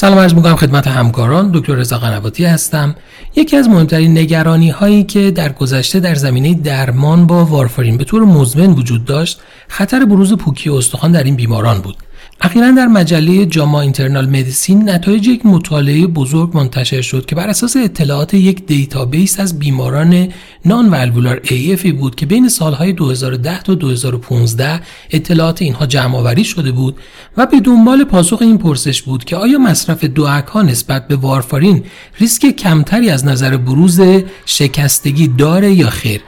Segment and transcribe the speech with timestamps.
[0.00, 1.50] سلام عرض می‌کنم خدمت همکاران.
[1.54, 2.94] دکتر رضا قنواتی هستم.
[3.36, 8.24] یکی از مهمترین نگرانی هایی که در گذشته در زمینه درمان با وارفارین به طور
[8.24, 11.96] مزمن وجود داشت خطر بروز پوکی استخوان در این بیماران بود.
[12.40, 17.76] اخیرا در مجله JAMA Internal Medicine نتایج یک مطالعه بزرگ منتشر شد که بر اساس
[17.76, 20.28] اطلاعات یک دیتابیس از بیماران
[20.64, 26.96] non-valvular AF بود که بین سالهای 2010 تا 2015 اطلاعات اینها جمع آوری شده بود
[27.36, 31.84] و به دنبال پاسخ این پرسش بود که آیا مصرف DOAC ها نسبت به وارفارین
[32.20, 34.00] ریسک کمتری از نظر بروز
[34.46, 36.20] شکستگی داره یا خیر.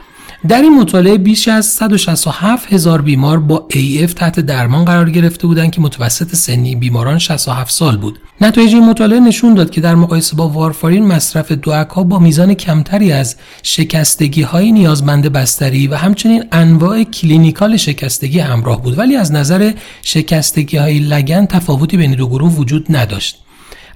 [0.47, 5.71] در این مطالعه بیش از 167 هزار بیمار با AF تحت درمان قرار گرفته بودند
[5.71, 8.19] که متوسط سنی بیماران 67 سال بود.
[8.41, 12.53] نتایج این مطالعه نشون داد که در مقایسه با وارفارین مصرف DOAC ا با میزان
[12.53, 19.31] کمتری از شکستگی های نیازمند بستری و همچنین انواع clinical شکستگی همراه بود ولی از
[19.31, 19.71] نظر
[20.01, 23.37] شکستگی های لگن تفاوتی بین دو گروه وجود نداشت.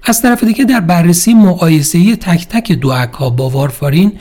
[0.04, 4.12] از طرف دیگه در بررسی مقایسه تک تک DOAC ا با وارفارین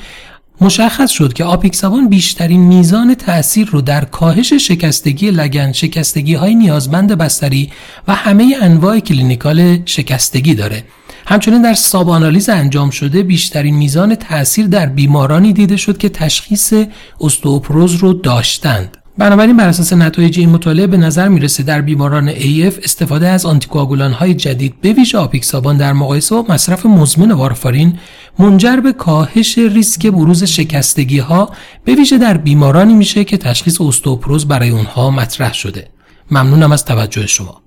[0.60, 7.12] مشخص شد که آپیکسابان بیشترین میزان تأثیر رو در کاهش شکستگی لگن، شکستگی های نیازمند
[7.12, 7.70] بستری
[8.08, 10.84] و همه انواع clinical شکستگی داره.
[11.26, 16.74] همچنین در sub آنالیز انجام شده بیشترین میزان تأثیر در بیمارانی دیده شد که تشخیص
[17.20, 19.03] استوپروز رو داشتند.
[19.18, 24.12] بنابراین بر اساس نتایج این مطالعه به نظر می‌رسه در بیماران AF استفاده از آنتیکواگولان
[24.12, 27.98] های جدید به ویژه آپیکسابان در مقایسه با مصرف مزمن وارفارین
[28.38, 31.50] منجر به کاهش ریسک بروز شکستگی ها
[31.84, 35.88] به ویژه در بیمارانی میشه که تشخیص استوپروز برای اونها مطرح شده.
[36.30, 37.63] ممنونم از توجه شما.